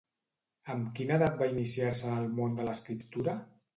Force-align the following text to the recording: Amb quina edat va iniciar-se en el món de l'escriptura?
Amb 0.75 0.87
quina 0.99 1.13
edat 1.21 1.37
va 1.41 1.49
iniciar-se 1.51 2.09
en 2.13 2.17
el 2.23 2.33
món 2.41 2.59
de 2.61 2.67
l'escriptura? 2.71 3.37